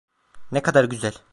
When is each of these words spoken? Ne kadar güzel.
Ne 0.51 0.61
kadar 0.61 0.83
güzel. 0.85 1.13